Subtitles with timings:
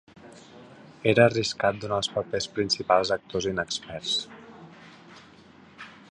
[1.11, 4.15] Era arriscat donar els papers principals a actors inexperts.